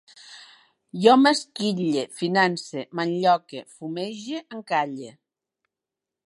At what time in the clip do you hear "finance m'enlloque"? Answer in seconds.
2.21-3.61